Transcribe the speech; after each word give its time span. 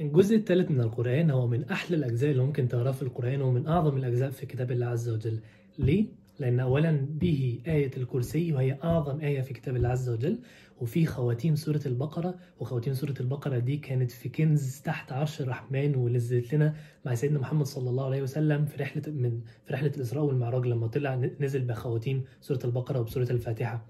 الجزء 0.00 0.36
الثالث 0.36 0.70
من 0.70 0.80
القرآن 0.80 1.30
هو 1.30 1.46
من 1.46 1.64
أحلى 1.64 1.96
الأجزاء 1.96 2.30
اللي 2.30 2.42
ممكن 2.42 2.68
تقراها 2.68 2.92
في 2.92 3.02
القرآن 3.02 3.42
ومن 3.42 3.66
أعظم 3.66 3.96
الأجزاء 3.96 4.30
في 4.30 4.46
كتاب 4.46 4.70
الله 4.72 4.86
عز 4.86 5.08
وجل 5.08 5.40
ليه؟ 5.78 6.06
لأن 6.40 6.60
أولا 6.60 7.06
به 7.10 7.60
آية 7.66 7.90
الكرسي 7.96 8.52
وهي 8.52 8.78
أعظم 8.84 9.20
آية 9.20 9.40
في 9.40 9.54
كتاب 9.54 9.76
الله 9.76 9.88
عز 9.88 10.08
وجل 10.08 10.38
وفي 10.80 11.06
خواتيم 11.06 11.54
سورة 11.56 11.80
البقرة 11.86 12.34
وخواتيم 12.60 12.94
سورة 12.94 13.14
البقرة 13.20 13.58
دي 13.58 13.76
كانت 13.76 14.10
في 14.10 14.28
كنز 14.28 14.80
تحت 14.80 15.12
عرش 15.12 15.40
الرحمن 15.40 15.96
ونزلت 15.96 16.54
لنا 16.54 16.74
مع 17.06 17.14
سيدنا 17.14 17.38
محمد 17.38 17.66
صلى 17.66 17.90
الله 17.90 18.04
عليه 18.06 18.22
وسلم 18.22 18.64
في 18.64 18.82
رحلة 18.82 19.02
من 19.06 19.40
في 19.64 19.72
رحلة 19.74 19.92
الإسراء 19.96 20.24
والمعراج 20.24 20.66
لما 20.66 20.86
طلع 20.86 21.14
نزل 21.40 21.60
بخواتيم 21.64 22.24
سورة 22.40 22.60
البقرة 22.64 23.00
وبسورة 23.00 23.30
الفاتحة 23.30 23.86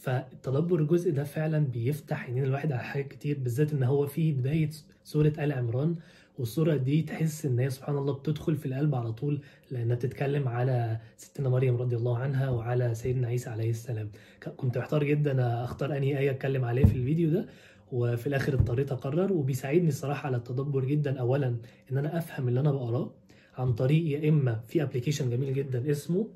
فتدبر 0.00 0.78
الجزء 0.78 1.10
ده 1.12 1.24
فعلا 1.24 1.58
بيفتح 1.58 2.24
عينين 2.26 2.44
الواحد 2.44 2.72
على 2.72 2.82
حاجات 2.82 3.08
كتير 3.08 3.38
بالذات 3.38 3.72
إن 3.72 3.82
هو 3.82 4.06
في 4.06 4.32
بداية 4.32 4.70
سورة 5.04 5.32
آل 5.38 5.52
عمران 5.52 5.96
والسورة 6.38 6.76
دي 6.76 7.02
تحس 7.02 7.46
إن 7.46 7.58
هي 7.58 7.70
سبحان 7.70 7.98
الله 7.98 8.12
بتدخل 8.12 8.56
في 8.56 8.66
القلب 8.66 8.94
على 8.94 9.12
طول 9.12 9.40
لأنها 9.70 9.96
بتتكلم 9.96 10.48
على 10.48 10.98
ستنا 11.16 11.48
مريم 11.48 11.76
رضي 11.76 11.96
الله 11.96 12.18
عنها 12.18 12.50
وعلى 12.50 12.94
سيدنا 12.94 13.26
عيسى 13.28 13.50
عليه 13.50 13.70
السلام. 13.70 14.10
كنت 14.56 14.78
محتار 14.78 15.04
جدا 15.04 15.64
أختار 15.64 15.96
أنهي 15.96 16.18
آية 16.18 16.30
أتكلم 16.30 16.64
عليها 16.64 16.86
في 16.86 16.94
الفيديو 16.96 17.30
ده 17.30 17.46
وفي 17.92 18.26
الآخر 18.26 18.54
اضطريت 18.54 18.92
أقرر. 18.92 19.32
وبيساعدني 19.32 19.88
الصراحة 19.88 20.26
على 20.26 20.36
التدبر 20.36 20.84
جدا 20.84 21.20
اولا 21.20 21.56
إن 21.92 21.98
أنا 21.98 22.18
أفهم 22.18 22.48
اللي 22.48 22.60
أنا 22.60 22.72
بقراه 22.72 23.10
عن 23.58 23.72
طريق 23.72 24.04
يا 24.22 24.28
إما 24.28 24.60
في 24.68 24.82
application 24.82 25.30
جميل 25.30 25.54
جدا 25.54 25.90
اسمه 25.90 26.28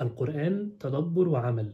القرآن 0.00 0.70
تدبر 0.80 1.28
وعمل. 1.28 1.72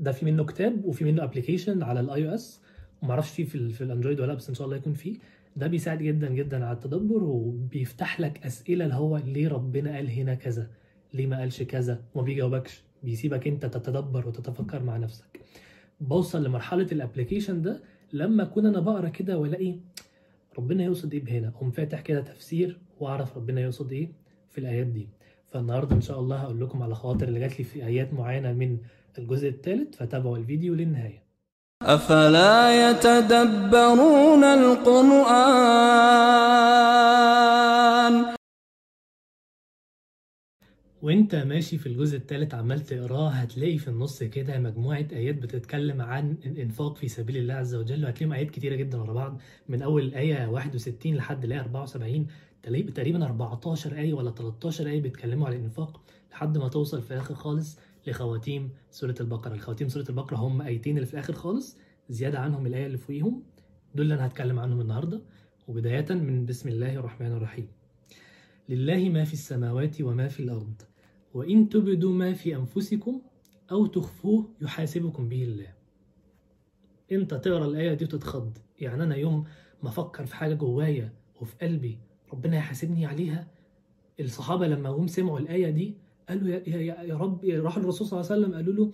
ده 0.00 0.12
في 0.12 0.24
منه 0.24 0.44
كتاب 0.44 0.84
وفي 0.84 1.04
منه 1.04 1.24
application 1.24 1.82
على 1.82 2.00
ال 2.00 2.28
iOS 2.28 2.60
وما 3.02 3.10
أعرفش 3.10 3.30
فيه 3.30 3.44
في, 3.44 3.68
في 3.72 3.80
ال 3.84 3.89
Android 3.89 4.20
ولا 4.20 4.34
بس 4.34 4.48
إن 4.48 4.54
شاء 4.54 4.64
الله 4.66 4.76
يكون 4.76 4.92
فيه 4.92 5.16
ده 5.56 5.66
بيساعد 5.66 5.98
جدا 6.02 6.28
جدا 6.30 6.64
على 6.64 6.74
التدبر 6.76 7.24
وبيفتح 7.24 8.20
لك 8.20 8.46
أسئلة 8.46 8.84
اللي 8.84 8.94
هو 8.96 9.16
ليه 9.16 9.48
ربنا 9.48 9.94
قال 9.94 10.10
هنا 10.10 10.34
كذا 10.34 10.70
ليه 11.14 11.26
ما 11.26 11.38
قالش 11.38 11.62
كذا 11.62 12.02
وما 12.14 12.24
بيجاوبكش. 12.24 12.82
بيسيبك 13.02 13.46
أنت 13.46 13.66
تتدبر 13.66 14.28
وتتفكر 14.28 14.82
مع 14.82 14.96
نفسك. 14.96 15.40
بوصل 16.00 16.44
لمرحلة 16.44 16.86
ال 16.92 16.98
application 16.98 17.62
ده 17.62 17.80
لما 18.12 18.42
أكون 18.42 18.66
أنا 18.66 18.80
بقرأ 18.80 19.08
كده 19.08 19.38
وألاقي 19.38 19.74
ربنا 20.58 20.84
يقصد 20.84 21.14
إيه 21.14 21.24
بهنا. 21.24 21.48
أقوم 21.48 21.70
فاتح 21.70 22.00
كده 22.00 22.20
تفسير 22.20 22.78
وأعرف 23.00 23.36
ربنا 23.36 23.60
يقصد 23.60 23.92
إيه 23.92 24.08
في 24.50 24.58
الآيات 24.58 24.86
دي. 24.86 25.08
فالنهاردة 25.46 25.96
إن 25.96 26.00
شاء 26.00 26.20
الله 26.20 26.36
هقول 26.36 26.60
لكم 26.60 26.82
على 26.82 26.94
خواطر 26.94 27.28
اللي 27.28 27.40
جات 27.40 27.58
لي 27.58 27.64
في 27.64 27.86
آيات 27.86 28.14
معينة 28.14 28.52
من 28.52 28.78
الجزء 29.18 29.48
الثالث 29.48 29.96
فتابعوا 29.96 30.36
الفيديو 30.36 30.74
للنهاية. 30.74 31.22
أفلا 31.82 32.90
يتدبرون 32.90 34.44
القرآن؟ 34.44 35.26
وانت 41.02 41.34
ماشي 41.34 41.78
في 41.78 41.86
الجزء 41.86 42.16
الثالث 42.16 42.54
عمال 42.54 42.80
تقراه 42.80 43.28
هتلاقي 43.30 43.78
في 43.78 43.88
النص 43.88 44.22
كده 44.22 44.58
مجموعة 44.58 45.06
آيات 45.12 45.34
بتتكلم 45.34 46.02
عن 46.02 46.36
الإنفاق 46.46 46.96
في 46.96 47.08
سبيل 47.08 47.36
الله 47.36 47.54
عز 47.54 47.74
وجل 47.74 48.04
وهتلاقيهم 48.04 48.32
آيات 48.32 48.50
كتيرة 48.50 48.76
جدا 48.76 48.98
ورا 48.98 49.12
بعض 49.12 49.38
من 49.68 49.82
أول 49.82 50.02
الآية 50.02 50.46
61 50.48 51.14
لحد 51.14 51.44
الآية 51.44 51.60
74 51.60 52.26
تلاقي 52.62 52.82
تقريبا 52.82 53.24
14 53.26 53.96
آية 53.96 54.12
ولا 54.14 54.30
13 54.30 54.86
آية 54.86 55.00
بيتكلموا 55.00 55.46
على 55.46 55.56
الإنفاق 55.56 56.00
لحد 56.32 56.58
ما 56.58 56.68
توصل 56.68 57.02
في 57.02 57.10
الآخر 57.10 57.34
خالص. 57.34 57.78
لخواتيم 58.06 58.70
سورة 58.90 59.14
البقرة. 59.20 59.54
الخواتيم 59.54 59.88
سورة 59.88 60.04
البقرة 60.08 60.36
هم 60.36 60.62
آيتين 60.62 60.96
اللي 60.96 61.06
في 61.06 61.14
الآخر 61.14 61.32
خالص 61.32 61.78
زيادة 62.08 62.38
عنهم 62.38 62.66
الآية 62.66 62.86
اللي 62.86 62.98
فوقيهم. 62.98 63.42
دول 63.94 64.02
اللي 64.04 64.14
أنا 64.14 64.26
هتكلم 64.26 64.58
عنهم 64.58 64.80
النهاردة. 64.80 65.22
وبداية 65.68 66.06
من 66.10 66.46
بسم 66.46 66.68
الله 66.68 66.94
الرحمن 66.94 67.32
الرحيم. 67.32 67.68
لله 68.68 69.08
ما 69.08 69.24
في 69.24 69.32
السماوات 69.32 70.00
وما 70.00 70.28
في 70.28 70.40
الأرض 70.40 70.82
وإن 71.34 71.68
تبدوا 71.68 72.12
ما 72.12 72.32
في 72.32 72.56
أنفسكم 72.56 73.22
أو 73.70 73.86
تخفوه 73.86 74.48
يحاسبكم 74.62 75.28
به 75.28 75.42
الله. 75.44 75.74
أنت 77.12 77.34
تقرأ 77.34 77.66
الآية 77.66 77.94
دي 77.94 78.04
وتتخض. 78.04 78.58
يعني 78.80 79.02
أنا 79.02 79.16
يوم 79.16 79.44
ما 79.82 79.88
أفكر 79.88 80.26
في 80.26 80.36
حاجة 80.36 80.54
جوايا 80.54 81.12
وفي 81.40 81.54
قلبي 81.62 81.98
ربنا 82.32 82.56
يحاسبني 82.56 83.06
عليها 83.06 83.48
الصحابة 84.20 84.66
لما 84.66 84.88
هم 84.88 85.06
سمعوا 85.06 85.38
الآية 85.38 85.70
دي 85.70 85.94
قالوا 86.28 86.48
يا, 86.48 86.68
يا, 86.68 87.02
يا 87.02 87.14
رب 87.16 87.44
راحوا 87.44 87.82
للرسول 87.82 88.06
صلى 88.06 88.20
الله 88.20 88.32
عليه 88.32 88.40
وسلم 88.42 88.54
قالوا 88.54 88.74
له 88.74 88.92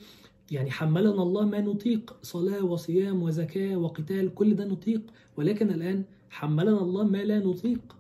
يعني 0.51 0.71
حملنا 0.71 1.23
الله 1.23 1.45
ما 1.47 1.61
نطيق 1.61 2.17
صلاة 2.23 2.65
وصيام 2.65 3.23
وزكاة 3.23 3.77
وقتال 3.77 4.35
كل 4.35 4.55
ده 4.55 4.65
نطيق 4.65 5.03
ولكن 5.37 5.71
الآن 5.71 6.05
حملنا 6.31 6.81
الله 6.83 7.05
ما 7.05 7.19
لا 7.25 7.39
نطيق. 7.39 7.97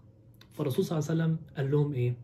فالرسول 0.52 0.84
صلى 0.84 0.98
الله 0.98 1.10
عليه 1.10 1.22
وسلم 1.22 1.36
قال 1.56 1.70
لهم 1.70 1.92
إيه؟ 1.92 2.16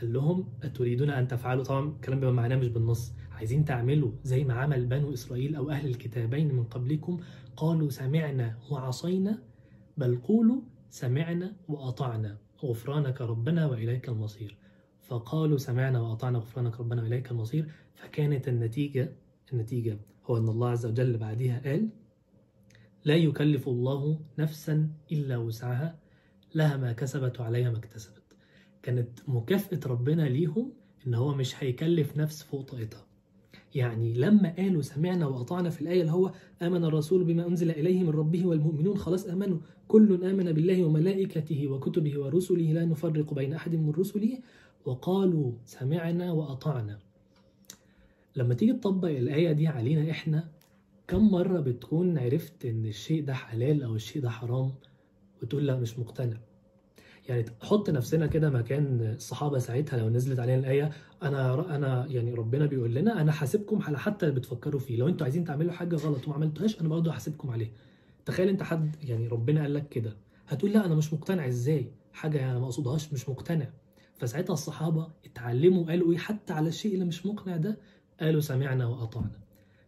قال 0.00 0.12
لهم 0.12 0.44
أتريدون 0.62 1.10
أن 1.10 1.28
تفعلوا؟ 1.28 1.64
طبعا 1.64 1.88
الكلام 1.88 2.20
بيبقى 2.20 2.34
معناه 2.34 2.56
مش 2.56 2.68
بالنص. 2.68 3.12
عايزين 3.32 3.64
تعملوا 3.64 4.10
زي 4.24 4.44
ما 4.44 4.54
عمل 4.54 4.86
بنو 4.86 5.12
إسرائيل 5.12 5.54
أو 5.56 5.70
أهل 5.70 5.88
الكتابين 5.88 6.54
من 6.54 6.64
قبلكم. 6.64 7.20
قالوا 7.56 7.90
سمعنا 7.90 8.56
وعصينا 8.70 9.42
بل 9.96 10.16
قولوا 10.16 10.60
سمعنا 10.90 11.56
وأطعنا. 11.68 12.38
غفرانك 12.64 13.20
ربنا 13.20 13.66
وإليك 13.66 14.08
المصير. 14.08 14.56
فقالوا 15.10 15.58
سمعنا 15.58 16.00
وأطعنا 16.00 16.38
غفرانك 16.38 16.80
ربنا 16.80 17.02
وإليك 17.02 17.30
المصير. 17.30 17.68
فكانت 17.94 18.48
النتيجة 18.48 19.12
النتيجة 19.52 19.98
هو 20.24 20.36
أن 20.36 20.48
الله 20.48 20.68
عز 20.68 20.86
وجل 20.86 21.16
بعدها 21.16 21.62
قال 21.64 21.88
لا 23.04 23.14
يكلف 23.14 23.68
الله 23.68 24.20
نفسا 24.38 24.90
إلا 25.12 25.36
وسعها 25.36 25.98
لها 26.54 26.76
ما 26.76 26.92
كسبت 26.92 27.40
وعليها 27.40 27.70
ما 27.70 27.78
اكتسبت. 27.78 28.22
كانت 28.82 29.08
مكافأة 29.28 29.80
ربنا 29.86 30.22
ليهم 30.22 30.72
إن 31.06 31.14
هو 31.14 31.34
مش 31.34 31.62
هيكلف 31.64 32.16
نفس 32.16 32.42
فوق 32.42 32.62
طاقتها. 32.62 33.06
يعني 33.74 34.14
لما 34.14 34.54
قالوا 34.56 34.82
سمعنا 34.82 35.26
وأطعنا 35.26 35.70
في 35.70 35.80
الآية 35.80 36.00
اللي 36.00 36.12
هو 36.12 36.32
آمن 36.62 36.84
الرسول 36.84 37.24
بما 37.24 37.46
أنزل 37.46 37.70
إليه 37.70 38.02
من 38.02 38.10
ربه 38.10 38.46
والمؤمنون 38.46 38.96
خلاص 38.98 39.26
آمنوا. 39.26 39.58
كل 39.88 40.24
آمن 40.24 40.52
بالله 40.52 40.84
وملائكته 40.84 41.68
وكتبه 41.68 42.20
ورسله 42.20 42.72
لا 42.72 42.84
نفرق 42.84 43.34
بين 43.34 43.52
أحد 43.52 43.74
من 43.74 43.90
رسله. 43.90 44.38
وقالوا 44.84 45.52
سمعنا 45.64 46.32
وأطعنا. 46.32 46.98
لما 48.36 48.54
تيجي 48.54 48.72
تطبق 48.72 49.08
الآية 49.08 49.52
دي 49.52 49.66
علينا 49.66 50.10
إحنا 50.10 50.48
كم 51.08 51.30
مرة 51.30 51.60
بتكون 51.60 52.18
عرفت 52.18 52.64
إن 52.64 52.86
الشيء 52.86 53.24
ده 53.24 53.34
حلال 53.34 53.82
أو 53.82 53.94
الشيء 53.94 54.22
ده 54.22 54.30
حرام 54.30 54.72
وتقول 55.42 55.66
لا 55.66 55.76
مش 55.76 55.98
مقتنع؟ 55.98 56.36
يعني 57.28 57.44
حط 57.62 57.90
نفسنا 57.90 58.26
كده 58.26 58.50
مكان 58.50 59.00
الصحابة 59.16 59.58
ساعتها 59.58 59.98
لو 59.98 60.08
نزلت 60.08 60.38
علينا 60.38 60.58
الآية 60.58 60.90
أنا 61.22 61.76
أنا 61.76 62.06
يعني 62.06 62.34
ربنا 62.34 62.66
بيقول 62.66 62.94
لنا 62.94 63.20
أنا 63.20 63.32
حاسبكم 63.32 63.82
على 63.82 63.98
حتى 63.98 64.26
اللي 64.26 64.40
بتفكروا 64.40 64.80
فيه. 64.80 64.96
لو 64.96 65.08
أنتوا 65.08 65.24
عايزين 65.24 65.44
تعملوا 65.44 65.72
حاجة 65.72 65.96
غلط 65.96 66.26
وما 66.26 66.36
عملتوهاش 66.36 66.80
أنا 66.80 66.88
برضه 66.88 67.10
هحاسبكم 67.10 67.50
عليها. 67.50 67.70
تخيل 68.26 68.48
أنت 68.48 68.62
حد 68.62 68.96
يعني 69.04 69.28
ربنا 69.28 69.62
قال 69.62 69.74
لك 69.74 69.88
كده. 69.88 70.16
هتقول 70.48 70.72
لا 70.72 70.86
أنا 70.86 70.94
مش 70.94 71.12
مقتنع 71.12 71.46
إزاي؟ 71.46 71.92
حاجة 72.12 72.50
أنا 72.50 72.58
ما 72.58 72.64
أقصدهاش 72.64 73.12
مش 73.12 73.28
مقتنع. 73.28 73.66
فساعتها 74.20 74.52
الصحابة 74.52 75.06
اتعلموا 75.24 75.84
قالوا 75.84 76.12
إيه 76.12 76.18
حتى 76.18 76.52
على 76.52 76.68
الشيء 76.68 76.94
اللي 76.94 77.04
مش 77.04 77.26
مقنع 77.26 77.56
ده 77.56 77.76
قالوا 78.20 78.40
سمعنا 78.40 78.86
وأطعنا. 78.86 79.40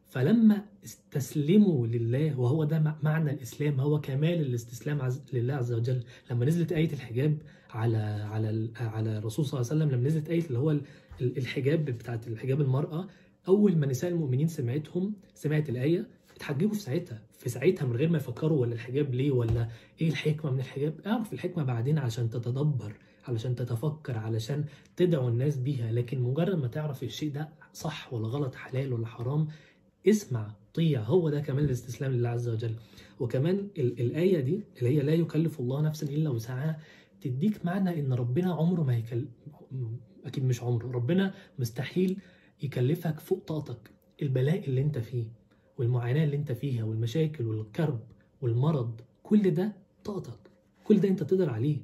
فلما 0.08 0.64
استسلموا 0.84 1.86
لله 1.86 2.40
وهو 2.40 2.64
ده 2.64 2.96
معنى 3.02 3.30
الإسلام 3.30 3.80
هو 3.80 4.00
كمال 4.00 4.40
الاستسلام 4.40 5.12
لله 5.32 5.54
عز 5.54 5.72
وجل. 5.72 6.02
لما 6.30 6.44
نزلت 6.44 6.72
آية 6.72 6.92
الحجاب 6.92 7.38
على 7.70 7.96
على 8.32 8.68
على 8.76 9.18
الرسول 9.18 9.44
صلى 9.44 9.60
الله 9.60 9.70
عليه 9.72 9.82
وسلم 9.84 9.98
لما 9.98 10.08
نزلت 10.08 10.28
آية 10.30 10.46
اللي 10.46 10.58
هو 10.58 10.76
الحجاب 11.20 11.84
بتاعت 11.84 12.28
الحجاب 12.28 12.60
المرأة 12.60 13.06
أول 13.48 13.76
ما 13.76 13.86
نساء 13.86 14.10
المؤمنين 14.10 14.48
سمعتهم 14.48 15.14
سمعت 15.34 15.68
الآية 15.68 16.06
اتحجبوا 16.42 16.74
في 16.74 16.80
ساعتها 16.80 17.22
في 17.38 17.48
ساعتها 17.48 17.86
من 17.86 17.96
غير 17.96 18.08
ما 18.08 18.16
يفكروا 18.18 18.60
ولا 18.60 18.72
الحجاب 18.74 19.14
ليه 19.14 19.30
ولا 19.30 19.68
إيه 20.00 20.08
الحكمة 20.08 20.50
من 20.50 20.58
الحجاب؟ 20.58 20.94
اعرف 21.06 21.32
الحكمة 21.32 21.62
بعدين 21.64 21.98
عشان 21.98 22.30
تتدبر 22.30 22.92
علشان 23.28 23.54
تتفكر 23.54 24.18
علشان 24.18 24.64
تدعو 24.96 25.28
الناس 25.28 25.56
بيها 25.56 25.92
لكن 25.92 26.20
مجرد 26.20 26.58
ما 26.58 26.66
تعرف 26.66 27.02
الشيء 27.02 27.32
ده 27.32 27.48
صح 27.72 28.12
ولا 28.12 28.26
غلط 28.28 28.54
حلال 28.54 28.92
ولا 28.92 29.06
حرام 29.06 29.48
اسمع 30.08 30.54
طيع 30.74 31.00
هو 31.02 31.28
ده 31.30 31.40
كمان 31.40 31.64
الاستسلام 31.64 32.12
لله 32.12 32.28
عز 32.28 32.48
وجل. 32.48 32.74
وكمان 33.20 33.68
الآية 33.78 34.40
دي 34.40 34.60
اللي 34.78 34.96
هي 34.96 35.00
لا 35.02 35.14
يكلف 35.14 35.60
الله 35.60 35.80
نفسا 35.82 36.06
إلا 36.06 36.30
وسعها 36.30 36.80
تديك 37.20 37.64
معنى 37.64 38.00
إن 38.00 38.12
ربنا 38.12 38.54
عمره 38.54 38.82
ما 38.82 38.96
يكل 38.96 39.24
أكيد 40.24 40.44
مش 40.44 40.62
عمره 40.62 40.86
ربنا 40.92 41.34
مستحيل 41.58 42.18
يكلفك 42.62 43.20
فوق 43.20 43.44
طاقتك. 43.46 43.90
البلاء 44.22 44.64
اللي 44.68 44.80
أنت 44.80 44.98
فيه 44.98 45.41
والمعاناة 45.78 46.24
اللي 46.24 46.36
انت 46.36 46.52
فيها 46.52 46.84
والمشاكل 46.84 47.46
والكرب 47.46 48.00
والمرض 48.42 49.00
كل 49.22 49.50
ده 49.50 49.72
طاقتك. 50.04 50.38
كل 50.84 51.00
ده 51.00 51.08
انت 51.08 51.22
تقدر 51.22 51.50
عليه. 51.50 51.78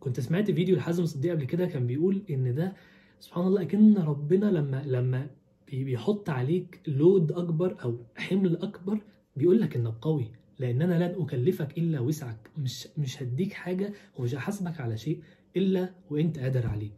كنت 0.00 0.20
سمعت 0.20 0.50
فيديو 0.50 0.76
لحازم 0.76 1.04
صديق 1.06 1.32
قبل 1.32 1.44
كده 1.44 1.66
كان 1.66 1.86
بيقول 1.86 2.22
إن 2.30 2.54
ده 2.54 2.72
سبحان 3.20 3.46
الله 3.46 3.62
أكن 3.62 3.98
ربنا 3.98 4.46
لما 4.46 4.82
لما 4.86 5.26
بيحط 5.72 6.28
عليك 6.30 6.80
لود 6.86 7.32
أكبر 7.32 7.76
أو 7.84 7.96
حمل 8.16 8.56
أكبر 8.56 8.98
بيقول 9.36 9.60
لك 9.60 9.76
إنك 9.76 9.94
قوي 10.00 10.30
لأن 10.58 10.82
أنا 10.82 10.94
لن 11.08 11.22
أكلفك 11.22 11.78
إلا 11.78 12.00
وسعك. 12.00 12.50
مش 12.58 12.88
مش 12.98 13.22
هديك 13.22 13.52
حاجة 13.52 13.92
ومش 14.18 14.34
هحاسبك 14.34 14.80
على 14.80 14.96
شيء 14.96 15.20
إلا 15.56 15.90
وأنت 16.10 16.38
قادر 16.38 16.66
عليه. 16.66 16.90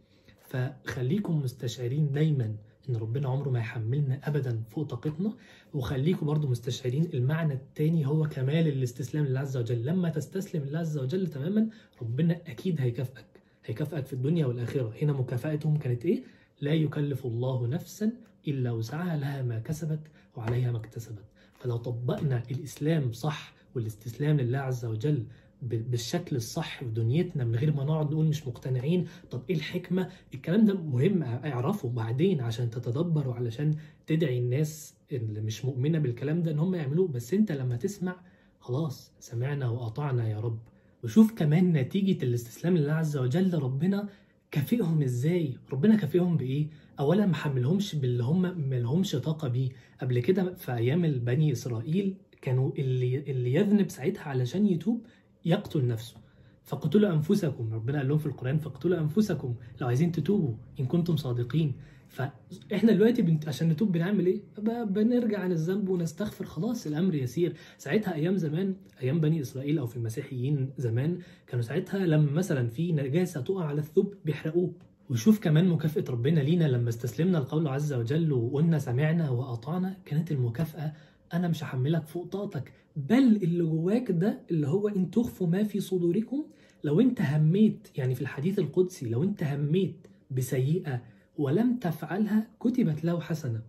فخليكم 0.42 1.38
مستشعرين 1.42 2.12
دايما 2.12 2.54
إن 2.88 2.96
ربنا 2.96 3.28
عمره 3.28 3.50
ما 3.50 3.58
يحملنا 3.58 4.20
ابدا 4.24 4.62
فوق 4.70 4.86
طاقتنا. 4.86 5.32
وخليكم 5.74 6.26
برضو 6.26 6.48
مستشعرين 6.48 7.08
المعنى 7.14 7.52
التاني 7.54 8.06
هو 8.06 8.28
كمال 8.28 8.68
الاستسلام 8.68 9.24
لله 9.26 9.40
عز 9.40 9.56
وجل. 9.56 9.84
لما 9.84 10.08
تستسلم 10.08 10.64
لله 10.64 10.78
عز 10.78 10.98
وجل 10.98 11.26
تماما 11.26 11.68
ربنا 12.02 12.36
أكيد 12.46 12.80
هيكافئك. 12.80 13.24
هيكافئك 13.64 14.06
في 14.06 14.12
الدنيا 14.12 14.46
والآخرة. 14.46 14.92
هنا 15.02 15.12
مكافأتهم 15.12 15.76
كانت 15.76 16.04
إيه؟ 16.04 16.22
لا 16.60 16.72
يكلف 16.72 17.26
الله 17.26 17.66
نفسا 17.66 18.12
إلا 18.48 18.70
وسعها 18.72 19.16
لها 19.16 19.42
ما 19.42 19.58
كسبت 19.58 20.00
وعليها 20.36 20.72
ما 20.72 20.78
اكتسبت. 20.78 21.24
فلو 21.58 21.76
طبقنا 21.76 22.42
الإسلام 22.50 23.12
صح 23.12 23.54
والاستسلام 23.74 24.40
لله 24.40 24.58
عز 24.58 24.84
وجل 24.84 25.26
بالشكل 25.68 26.36
الصح 26.36 26.78
في 26.84 26.90
دنيتنا 26.90 27.44
من 27.44 27.54
غير 27.56 27.74
ما 27.74 27.84
نقعد 27.84 28.10
نقول 28.12 28.26
مش 28.26 28.46
مقتنعين. 28.46 29.06
طب 29.30 29.42
إيه 29.50 29.56
الحكمة؟ 29.56 30.08
الكلام 30.34 30.64
ده 30.64 30.74
مهم 30.74 31.22
اعرفه 31.22 31.88
بعدين 31.88 32.40
عشان 32.40 32.70
تتدبر 32.70 33.28
وعلشان 33.28 33.74
تدعي 34.06 34.38
الناس 34.38 34.94
اللي 35.12 35.40
مش 35.40 35.64
مؤمنة 35.64 35.98
بالكلام 35.98 36.42
ده 36.42 36.50
إن 36.50 36.58
هم 36.58 36.74
يعملوه. 36.74 37.08
بس 37.08 37.34
أنت 37.34 37.52
لما 37.52 37.76
تسمع 37.76 38.16
خلاص 38.60 39.12
سمعنا 39.20 39.68
وأطعنا 39.68 40.28
يا 40.28 40.40
رب. 40.40 40.58
وشوف 41.04 41.32
كمان 41.32 41.72
نتيجة 41.72 42.24
الاستسلام 42.24 42.76
لله 42.76 42.92
عز 42.92 43.16
وجل. 43.16 43.54
ربنا 43.54 44.08
كافئهم 44.50 45.02
إزاي؟ 45.02 45.54
ربنا 45.72 45.96
كافئهم 45.96 46.36
بإيه؟ 46.36 46.66
اولا 47.00 47.26
ما 47.26 47.34
حملهمش 47.34 47.94
باللي 47.94 48.22
هم 48.24 48.68
ما 48.68 48.74
لهمش 48.80 49.12
طاقة 49.12 49.48
بيه. 49.48 49.68
قبل 50.00 50.18
كده 50.20 50.54
في 50.54 50.72
أيام 50.74 51.04
البني 51.04 51.52
إسرائيل 51.52 52.14
كانوا 52.42 52.72
اللي 52.78 53.16
اللي 53.18 53.54
يذنب 53.54 53.90
ساعتها 53.90 54.22
علشان 54.22 54.66
يتوب 54.66 55.06
يقتل 55.44 55.86
نفسه. 55.86 56.16
فاقتلوا 56.62 57.12
أنفسكم. 57.12 57.74
ربنا 57.74 57.98
قال 57.98 58.08
لهم 58.08 58.18
في 58.18 58.26
القرآن 58.26 58.58
فاقتلوا 58.58 58.98
أنفسكم. 58.98 59.54
لو 59.80 59.86
عايزين 59.86 60.12
تتوبوا 60.12 60.54
إن 60.80 60.86
كنتم 60.86 61.16
صادقين. 61.16 61.72
فإحنا 62.08 62.92
دلوقتي 62.92 63.22
بنت... 63.22 63.48
عشان 63.48 63.68
نتوب 63.68 63.92
بنعمل 63.92 64.26
إيه؟ 64.26 64.40
بنرجع 64.84 65.38
عن 65.38 65.52
الذنب 65.52 65.88
ونستغفر. 65.88 66.44
خلاص 66.44 66.86
الأمر 66.86 67.14
يسير. 67.14 67.54
ساعتها 67.78 68.14
أيام 68.14 68.36
زمان 68.36 68.74
أيام 69.02 69.20
بني 69.20 69.40
إسرائيل 69.40 69.78
أو 69.78 69.86
في 69.86 69.96
المسيحيين 69.96 70.70
زمان 70.78 71.18
كانوا 71.46 71.62
ساعتها 71.62 72.06
لما 72.06 72.32
مثلا 72.32 72.68
في 72.68 72.92
نجاسة 72.92 73.40
تقع 73.40 73.64
على 73.64 73.80
الثوب 73.80 74.14
بيحرقوه. 74.24 74.72
وشوف 75.10 75.40
كمان 75.40 75.68
مكافأة 75.68 76.04
ربنا 76.08 76.40
لينا 76.40 76.64
لما 76.64 76.88
استسلمنا 76.88 77.38
لقوله 77.38 77.70
عز 77.70 77.92
وجل 77.92 78.32
وقلنا 78.32 78.78
سمعنا 78.78 79.30
وأطعنا. 79.30 79.96
كانت 80.04 80.32
المكافأة 80.32 80.92
أنا 81.34 81.48
مش 81.48 81.64
هحملك 81.64 82.06
فوق 82.06 82.26
طاقتك 82.26 82.72
بل 82.96 83.36
اللي 83.36 83.64
جواك 83.64 84.10
ده 84.10 84.40
اللي 84.50 84.68
هو 84.68 84.88
إن 84.88 85.10
تخفوا 85.10 85.46
ما 85.46 85.64
في 85.64 85.80
صدوركم 85.80 86.44
لو 86.84 87.00
أنت 87.00 87.20
هميت 87.20 87.88
يعني 87.96 88.14
في 88.14 88.20
الحديث 88.20 88.58
القدسي 88.58 89.08
لو 89.08 89.22
أنت 89.22 89.42
هميت 89.42 90.06
بسيئة 90.30 91.02
ولم 91.38 91.76
تفعلها 91.78 92.46
كتبت 92.60 93.04
له 93.04 93.20
حسنة. 93.20 93.62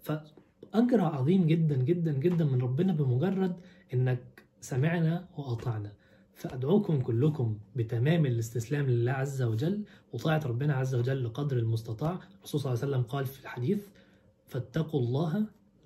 فأجر 0.00 1.00
عظيم 1.00 1.46
جدا 1.46 1.76
جدا 1.76 2.12
جدا 2.12 2.44
من 2.44 2.60
ربنا 2.60 2.92
بمجرد 2.92 3.56
إنك 3.94 4.42
سمعنا 4.60 5.28
وأطعنا. 5.38 5.92
فأدعوكم 6.34 7.00
كلكم 7.00 7.58
بتمام 7.76 8.26
الاستسلام 8.26 8.86
لله 8.86 9.12
عز 9.12 9.42
وجل 9.42 9.84
وطاعة 10.12 10.40
ربنا 10.46 10.74
عز 10.74 10.94
وجل 10.94 11.28
قدر 11.28 11.56
المستطاع. 11.56 12.20
الرسول 12.38 12.60
صلى 12.60 12.72
الله 12.72 12.82
عليه 12.84 12.92
وسلم 12.92 13.02
قال 13.02 13.26
في 13.26 13.40
الحديث 13.40 13.86
فاتقوا 14.46 15.00
الله 15.00 15.38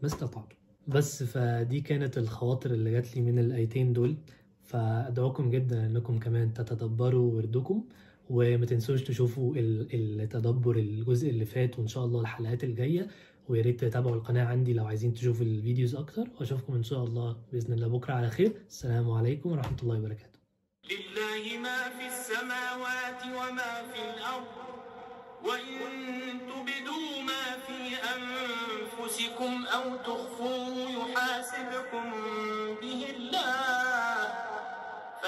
ما 0.03 0.07
استطعتم. 0.07 0.60
بس 0.91 1.23
فدي 1.23 1.81
كانت 1.81 2.19
الخواطر 2.19 2.71
اللي 2.71 2.91
جات 2.91 3.17
لي 3.17 3.23
من 3.23 3.39
الآيتين 3.39 3.93
دول. 3.93 4.17
فأدعوكم 4.63 5.51
جدا 5.51 5.87
أنكم 5.87 6.19
كمان 6.19 6.55
تتدبروا 6.55 7.33
وردكم 7.35 7.85
وما 8.31 8.67
تنسوش 8.67 9.03
تشوفوا 9.03 9.55
ال- 9.57 10.21
التدبر 10.23 10.77
الجزء 10.77 11.31
اللي 11.31 11.45
فات 11.45 11.79
وإن 11.79 11.87
شاء 11.87 12.05
الله 12.05 12.21
الحلقات 12.21 12.65
الجاية. 12.65 13.07
ويا 13.49 13.63
ريت 13.63 13.81
تتابعوا 13.85 14.17
القناة 14.17 14.45
عندي 14.45 14.73
لو 14.73 14.85
عايزين 14.87 15.15
تشوفوا 15.15 15.47
الفيديوز 15.47 15.95
أكتر. 15.95 16.25
وأشوفكم 16.41 16.75
إن 16.75 16.83
شاء 16.83 17.05
الله 17.05 17.37
بإذن 17.53 17.73
الله 17.73 17.89
بكرة 17.89 18.15
على 18.15 18.31
خير. 18.31 18.53
السلام 18.69 19.11
عليكم 19.11 19.53
ورحمة 19.53 19.77
الله 19.83 19.99
وبركاته. 19.99 20.39
لله 20.91 21.45
ما 21.67 21.79
في 21.97 22.05
السماوات 22.15 23.21
وما 23.37 23.73
في 23.93 24.01
الأرض 24.11 24.51
وإن 25.47 25.81
تبدوا 26.51 27.09
ما 27.31 27.45
في 27.67 27.81
أنفسكم 28.17 29.53
أو 29.77 29.97
تخفوه 29.97 30.60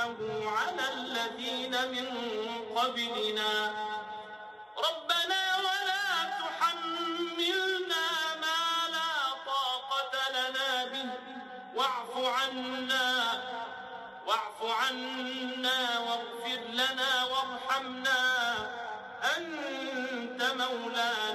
حملته 0.00 0.50
على 0.50 0.84
الذين 0.94 1.74
من 1.94 2.06
قبلنا. 2.76 3.52
ربنا 4.88 5.42
ولا 5.66 6.08
تحملنا 6.40 8.06
ما 8.42 8.60
لا 8.94 9.12
طاقة 9.46 10.14
لنا 10.36 10.70
به. 10.92 11.10
واعف 11.74 12.12
عنا 12.16 13.08
واعف 14.26 14.60
عنا 14.62 15.98
واغفر 15.98 16.60
لنا 16.72 17.24
وارحمنا. 17.24 18.20
أنت 19.36 20.40
مولانا. 20.42 21.29